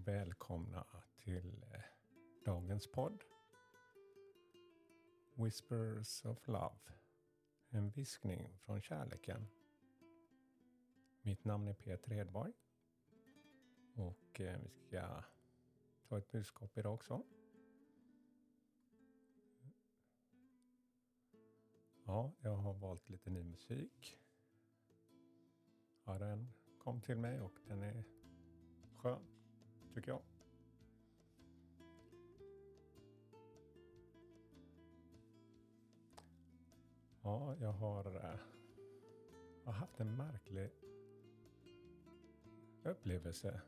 och 0.00 0.08
välkomna 0.08 0.86
till 1.24 1.64
eh, 1.72 1.80
dagens 2.44 2.92
podd. 2.92 3.24
Whispers 5.34 6.24
of 6.24 6.48
Love. 6.48 6.78
En 7.70 7.90
viskning 7.90 8.58
från 8.58 8.80
kärleken. 8.80 9.46
Mitt 11.22 11.44
namn 11.44 11.68
är 11.68 11.74
Peter 11.74 12.10
Hedborg. 12.10 12.52
Och 13.94 14.40
eh, 14.40 14.60
vi 14.62 14.70
ska 14.70 15.22
ta 16.08 16.18
ett 16.18 16.32
budskap 16.32 16.78
idag 16.78 16.94
också. 16.94 17.22
Ja, 22.06 22.32
jag 22.40 22.56
har 22.56 22.74
valt 22.74 23.08
lite 23.08 23.30
ny 23.30 23.42
musik. 23.42 24.18
Ja, 26.04 26.18
den 26.18 26.52
kom 26.78 27.00
till 27.00 27.16
mig 27.16 27.40
och 27.40 27.58
den 27.66 27.82
är 27.82 28.04
skön, 28.96 29.39
tycker 29.94 30.10
jag. 30.10 30.20
Ja, 37.22 37.56
jag 37.60 37.72
har, 37.72 38.06
eh, 38.06 38.38
jag 39.64 39.72
har 39.72 39.74
haft 39.80 40.00
en 40.00 40.16
märklig 40.16 40.70
upplevelse. 42.82 43.60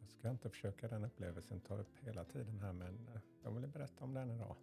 Jag 0.00 0.08
ska 0.08 0.30
inte 0.30 0.50
försöka 0.50 0.88
den 0.88 1.04
upplevelsen 1.04 1.60
ta 1.60 1.74
upp 1.74 1.98
hela 2.00 2.24
tiden 2.24 2.60
här, 2.60 2.72
men 2.72 3.08
eh, 3.14 3.20
jag 3.42 3.50
vill 3.50 3.66
berätta 3.66 4.04
om 4.04 4.14
den 4.14 4.30
idag. 4.30 4.56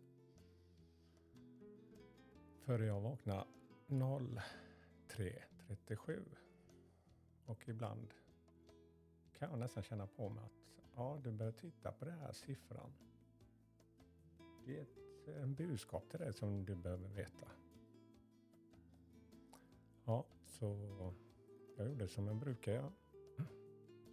Före 2.65 2.85
jag 2.85 3.01
vaknade 3.01 3.45
03.37 3.87 6.23
och 7.45 7.69
ibland 7.69 8.13
kan 9.37 9.49
jag 9.49 9.59
nästan 9.59 9.83
känna 9.83 10.07
på 10.07 10.29
mig 10.29 10.43
att 10.43 10.82
ja, 10.95 11.19
du 11.23 11.31
bör 11.31 11.51
titta 11.51 11.91
på 11.91 12.05
den 12.05 12.19
här 12.19 12.31
siffran. 12.31 12.93
Det 14.65 14.77
är 14.77 14.81
ett 14.81 15.03
en 15.27 15.53
budskap 15.53 16.09
till 16.09 16.19
dig 16.19 16.33
som 16.33 16.65
du 16.65 16.75
behöver 16.75 17.09
veta. 17.09 17.47
Ja, 20.05 20.25
så 20.45 20.77
jag 21.77 21.87
gjorde 21.87 22.07
som 22.07 22.27
jag 22.27 22.35
brukar 22.35 22.71
göra. 22.71 22.91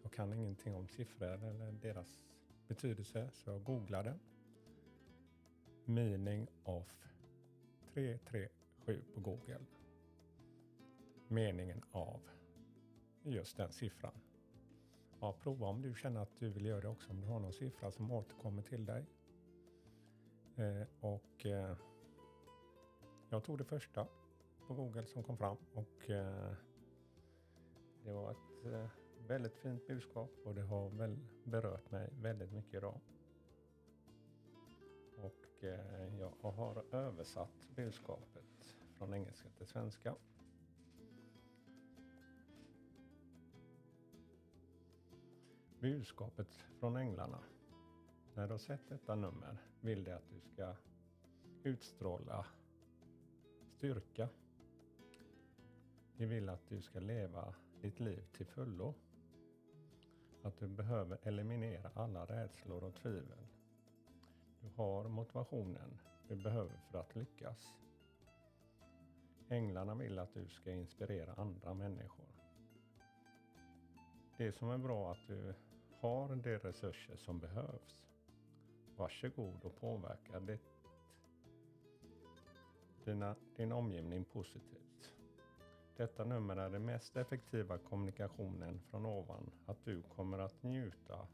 Jag 0.03 0.13
kan 0.13 0.33
ingenting 0.33 0.75
om 0.75 0.89
siffror 0.89 1.45
eller 1.45 1.73
deras 1.73 2.21
betydelse, 2.69 3.31
så 3.33 3.51
jag 3.51 3.65
googlade. 3.65 4.19
Meaning 5.85 6.49
of 6.65 7.09
337 7.95 9.03
på 9.15 9.21
Google. 9.21 9.61
Meningen 11.29 11.83
av 11.93 12.21
just 13.23 13.57
den 13.57 13.73
siffran. 13.73 14.21
Ja, 15.23 15.33
prova 15.33 15.67
om 15.67 15.83
du 15.83 15.95
känner 15.95 16.21
att 16.21 16.39
du 16.39 16.49
vill 16.49 16.65
göra 16.65 16.81
det 16.81 16.89
också, 16.89 17.11
om 17.11 17.21
du 17.21 17.27
har 17.27 17.41
någon 17.41 17.53
siffra 17.53 17.91
som 17.91 18.11
återkommer 18.11 18.63
till 18.63 18.87
dig. 18.87 19.07
Eh, 20.57 20.87
och 21.01 21.47
eh, 21.47 21.77
jag 23.31 23.45
tog 23.45 23.59
det 23.59 23.65
första 23.65 24.07
på 24.67 24.75
Google 24.75 25.07
som 25.07 25.23
kom 25.23 25.37
fram 25.37 25.57
och 25.75 26.11
eh, 26.11 26.53
det 28.05 28.13
var 28.13 28.31
ett 28.31 28.73
eh, 28.73 28.87
väldigt 29.27 29.57
fint 29.57 29.87
budskap 29.87 30.31
och 30.45 30.55
det 30.55 30.63
har 30.63 30.91
väl 30.91 31.19
berört 31.45 31.91
mig 31.91 32.11
väldigt 32.21 32.53
mycket 32.53 32.75
idag. 32.75 33.01
Och 35.17 35.65
eh, 35.65 36.19
jag 36.19 36.33
har 36.41 36.95
översatt 36.95 37.69
budskapet 37.77 38.77
från 38.99 39.15
engelska 39.15 39.49
till 39.49 39.67
svenska. 39.67 40.15
Budskapet 45.81 46.53
från 46.79 46.97
änglarna. 46.97 47.39
När 48.35 48.47
du 48.47 48.53
har 48.53 48.59
sett 48.59 48.89
detta 48.89 49.15
nummer 49.15 49.57
vill 49.81 50.05
det 50.05 50.17
att 50.17 50.29
du 50.31 50.41
ska 50.41 50.75
utstråla 51.63 52.47
styrka. 53.77 54.29
De 56.17 56.27
vill 56.27 56.49
att 56.49 56.69
du 56.69 56.83
ska 56.83 57.01
leva 57.01 57.55
ditt 57.83 58.01
liv 58.01 58.25
till 58.33 58.47
fullo. 58.47 58.95
Att 60.43 60.59
du 60.59 60.69
behöver 60.69 61.19
eliminera 61.23 61.91
alla 61.95 62.25
rädslor 62.25 62.85
och 62.85 62.95
tvivel. 62.95 63.47
Du 64.61 64.69
har 64.77 65.09
motivationen 65.09 65.99
du 66.29 66.37
behöver 66.37 66.81
för 66.91 67.01
att 67.01 67.15
lyckas. 67.15 67.75
Änglarna 69.49 69.95
vill 69.95 70.19
att 70.19 70.35
du 70.35 70.49
ska 70.49 70.71
inspirera 70.71 71.33
andra 71.33 71.75
människor. 71.75 72.27
Det 74.37 74.53
som 74.53 74.71
är 74.71 74.79
bra 74.79 75.13
att 75.13 75.27
du 75.27 75.55
har 76.01 76.29
de 76.29 76.59
resurser 76.59 77.17
som 77.17 77.39
behövs. 77.39 77.97
Varsågod 78.97 79.65
och 79.65 79.81
påverka 79.81 80.41
ditt, 80.41 80.85
dina, 83.05 83.37
din 83.57 83.73
omgivning 83.73 84.25
positivt. 84.25 85.13
Detta 85.97 86.25
nummer 86.25 86.57
är 86.57 86.71
den 86.71 86.85
mest 86.85 87.17
effektiva 87.17 87.79
kommunikationen 87.79 88.81
från 88.91 89.07
ovan 89.07 89.51
att 89.67 89.85
du 89.85 90.03
kommer 90.03 90.39
att 90.39 90.63
njuta 90.63 91.29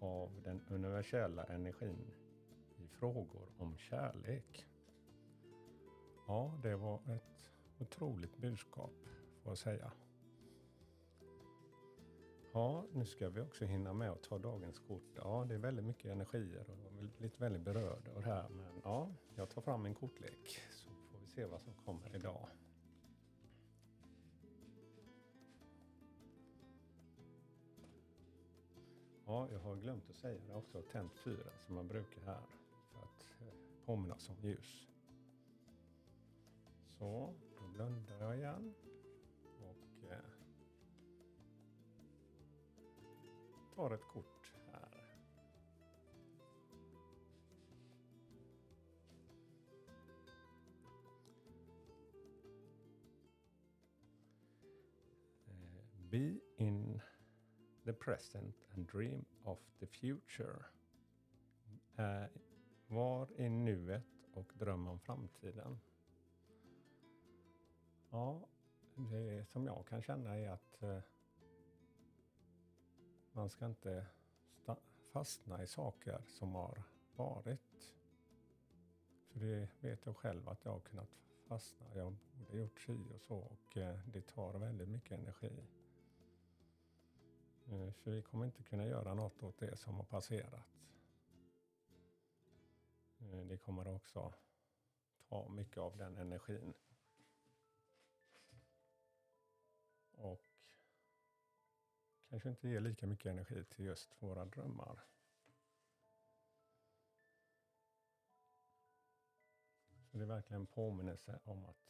av 0.00 0.40
den 0.44 0.60
universella 0.68 1.44
energin 1.44 2.12
i 2.76 2.88
frågor 2.88 3.48
om 3.58 3.76
kärlek. 3.76 4.66
Ja, 6.26 6.58
det 6.62 6.76
var 6.76 7.00
ett 7.08 7.50
otroligt 7.78 8.36
budskap 8.36 8.92
får 9.42 9.50
jag 9.50 9.58
säga. 9.58 9.92
Ja, 12.56 12.84
nu 12.92 13.04
ska 13.04 13.28
vi 13.28 13.40
också 13.40 13.64
hinna 13.64 13.92
med 13.92 14.10
att 14.10 14.22
ta 14.22 14.38
dagens 14.38 14.78
kort. 14.78 15.12
Ja, 15.14 15.44
det 15.48 15.54
är 15.54 15.58
väldigt 15.58 15.84
mycket 15.84 16.12
energier 16.12 16.64
och 16.70 17.22
lite 17.22 17.40
väldigt 17.40 17.62
berörd 17.62 18.08
av 18.08 18.22
det 18.22 18.26
här. 18.26 18.48
Men 18.48 18.80
ja, 18.84 19.10
jag 19.34 19.50
tar 19.50 19.62
fram 19.62 19.86
en 19.86 19.94
kortlek 19.94 20.60
så 20.70 20.88
får 20.88 21.18
vi 21.18 21.26
se 21.26 21.44
vad 21.44 21.60
som 21.60 21.74
kommer 21.74 22.16
idag. 22.16 22.48
Ja, 29.26 29.48
jag 29.52 29.60
har 29.60 29.76
glömt 29.76 30.10
att 30.10 30.16
säga 30.16 30.40
det 30.48 30.54
också. 30.54 30.82
Tänt 30.82 31.16
fyren 31.16 31.52
som 31.66 31.74
man 31.74 31.88
brukar 31.88 32.22
här 32.22 32.42
för 32.92 32.98
att 32.98 33.26
eh, 33.40 33.84
påminnas 33.84 34.28
om 34.28 34.36
ljus. 34.42 34.88
Så, 36.88 37.34
då 37.58 37.66
blundar 37.68 38.20
jag 38.20 38.36
igen. 38.36 38.74
Tar 43.76 43.90
ett 43.90 44.08
kort 44.08 44.52
här. 44.72 45.04
Eh, 55.46 55.54
be 56.10 56.40
in 56.56 57.00
the 57.84 57.92
present 57.92 58.54
and 58.74 58.86
dream 58.86 59.24
of 59.44 59.58
the 59.80 59.86
future. 59.86 60.64
Uh, 61.98 62.26
var 62.86 63.40
i 63.40 63.48
nuet 63.48 64.28
och 64.34 64.52
dröm 64.54 64.88
om 64.88 65.00
framtiden. 65.00 65.78
Ja, 68.10 68.48
det 68.94 69.48
som 69.48 69.66
jag 69.66 69.86
kan 69.86 70.02
känna 70.02 70.36
är 70.36 70.50
att 70.50 70.82
eh, 70.82 71.00
man 73.36 73.50
ska 73.50 73.66
inte 73.66 74.06
fastna 75.12 75.62
i 75.62 75.66
saker 75.66 76.22
som 76.26 76.54
har 76.54 76.82
varit. 77.16 77.94
För 79.28 79.40
det 79.40 79.68
vet 79.80 80.06
jag 80.06 80.16
själv 80.16 80.48
att 80.48 80.64
jag 80.64 80.72
har 80.72 80.80
kunnat 80.80 81.08
fastna. 81.46 81.86
Jag 81.94 82.16
borde 82.32 82.58
gjort 82.58 82.80
si 82.80 83.12
och 83.14 83.20
så 83.20 83.36
och 83.36 83.76
eh, 83.76 83.98
det 84.12 84.26
tar 84.26 84.58
väldigt 84.58 84.88
mycket 84.88 85.18
energi. 85.18 85.64
Eh, 87.66 87.92
för 87.92 88.10
vi 88.10 88.22
kommer 88.22 88.46
inte 88.46 88.62
kunna 88.62 88.86
göra 88.86 89.14
något 89.14 89.42
åt 89.42 89.58
det 89.58 89.76
som 89.76 89.94
har 89.94 90.04
passerat. 90.04 90.66
Eh, 93.18 93.40
det 93.40 93.56
kommer 93.56 93.88
också 93.88 94.32
ta 95.28 95.48
mycket 95.48 95.78
av 95.78 95.96
den 95.96 96.16
energin. 96.16 96.74
Och 100.12 100.45
kanske 102.28 102.48
inte 102.48 102.68
ger 102.68 102.80
lika 102.80 103.06
mycket 103.06 103.26
energi 103.26 103.64
till 103.64 103.84
just 103.84 104.22
våra 104.22 104.44
drömmar. 104.44 105.04
Så 110.16 110.18
det 110.18 110.24
är 110.24 110.26
verkligen 110.26 110.60
en 110.60 110.66
påminnelse 110.66 111.40
om 111.44 111.64
att 111.64 111.86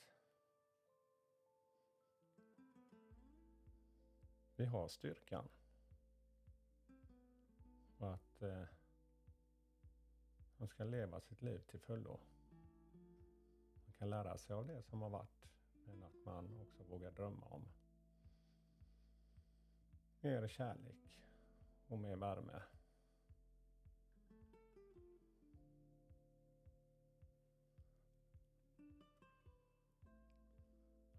vi 4.57 4.65
har 4.65 4.89
styrkan. 4.89 5.49
Och 7.99 8.15
att 8.15 8.43
eh, 8.43 8.65
man 10.57 10.69
ska 10.69 10.85
leva 10.85 11.21
sitt 11.21 11.43
liv 11.43 11.59
till 11.59 11.81
fullo. 11.81 12.21
Man 13.85 13.95
kan 13.99 14.11
lära 14.11 14.39
sig 14.39 14.55
av 14.55 14.67
det 14.67 14.83
som 14.83 15.03
har 15.03 15.11
varit, 15.11 15.49
men 15.87 16.03
att 16.03 16.25
man 16.25 16.61
också 16.61 16.83
vågar 16.83 17.11
drömma 17.11 17.47
mer 20.27 20.49
kärlek 20.49 20.97
och 21.89 21.99
mer 21.99 22.17
värme. 22.17 22.63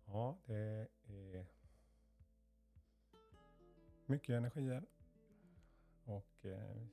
Ja, 0.06 0.38
det 0.46 0.88
är 1.08 1.46
mycket 4.06 4.30
energier. 4.30 4.86
Och 6.06 6.46
eh, 6.46 6.88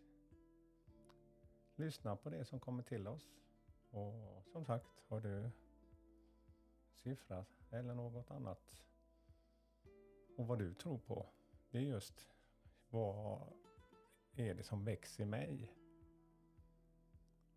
lyssna 1.77 2.17
på 2.17 2.31
det 2.31 2.45
som 2.45 2.61
kommer 2.61 2.83
till 2.83 3.09
oss. 3.09 3.31
Och 3.91 4.45
som 4.53 4.65
sagt, 4.65 4.87
har 5.09 5.21
du 5.21 5.51
siffra 6.95 7.45
eller 7.71 7.95
något 7.95 8.31
annat 8.31 8.83
och 10.37 10.47
vad 10.47 10.59
du 10.59 10.75
tror 10.75 10.99
på 10.99 11.27
det 11.75 11.81
är 11.81 11.83
just 11.83 12.29
vad 12.89 13.53
är 14.33 14.55
det 14.55 14.63
som 14.63 14.85
växer 14.85 15.23
i 15.23 15.27
mig? 15.27 15.75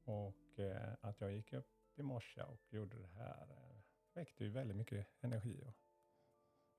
Och 0.03 0.59
eh, 0.59 0.93
att 1.01 1.21
jag 1.21 1.31
gick 1.31 1.53
upp 1.53 1.99
i 1.99 2.03
morse 2.03 2.41
och 2.41 2.73
gjorde 2.73 2.97
det 2.97 3.07
här 3.07 3.47
eh, 3.49 3.81
väckte 4.13 4.43
ju 4.43 4.49
väldigt 4.49 4.77
mycket 4.77 5.07
energi 5.21 5.63
och 5.65 5.75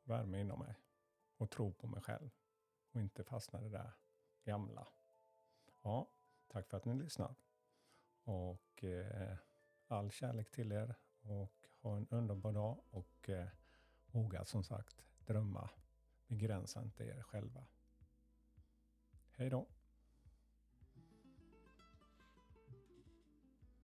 värme 0.03 0.41
inom 0.41 0.59
mig. 0.59 0.75
Och 1.37 1.51
tro 1.51 1.73
på 1.73 1.87
mig 1.87 2.03
själv. 2.03 2.31
Och 2.93 3.01
inte 3.01 3.25
fastna 3.25 3.61
i 3.61 3.65
det 3.65 3.79
där 3.79 3.93
gamla. 4.45 4.89
Ja, 5.83 6.11
tack 6.49 6.69
för 6.69 6.77
att 6.77 6.85
ni 6.85 6.95
lyssnar. 6.95 7.35
Och 8.25 8.85
eh, 8.85 9.37
all 9.87 10.11
kärlek 10.11 10.51
till 10.51 10.73
er. 10.73 10.95
Och 11.21 11.69
ha 11.81 11.97
en 11.97 12.09
underbar 12.11 12.53
dag. 12.53 12.85
Och 12.91 13.29
eh, 13.29 13.49
våga 14.07 14.45
som 14.45 14.65
sagt 14.65 15.05
drömma. 15.27 15.71
Begränsa 16.29 16.83
inte 16.83 17.05
er 17.05 17.23
själva. 17.23 17.67
Hej 19.37 19.51
då! 19.51 19.69